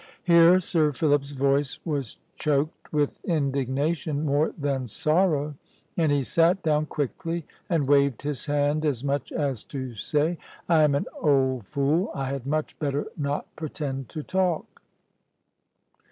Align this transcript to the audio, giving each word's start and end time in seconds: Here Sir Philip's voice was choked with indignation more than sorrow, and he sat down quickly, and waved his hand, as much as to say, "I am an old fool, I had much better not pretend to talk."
Here 0.23 0.59
Sir 0.59 0.91
Philip's 0.93 1.29
voice 1.29 1.77
was 1.85 2.17
choked 2.35 2.91
with 2.91 3.19
indignation 3.23 4.25
more 4.25 4.51
than 4.57 4.87
sorrow, 4.87 5.53
and 5.95 6.11
he 6.11 6.23
sat 6.23 6.63
down 6.63 6.87
quickly, 6.87 7.45
and 7.69 7.87
waved 7.87 8.23
his 8.23 8.47
hand, 8.47 8.83
as 8.83 9.03
much 9.03 9.31
as 9.31 9.63
to 9.65 9.93
say, 9.93 10.39
"I 10.67 10.81
am 10.81 10.95
an 10.95 11.05
old 11.21 11.65
fool, 11.65 12.09
I 12.15 12.31
had 12.31 12.47
much 12.47 12.79
better 12.79 13.09
not 13.15 13.55
pretend 13.55 14.09
to 14.09 14.23
talk." 14.23 14.81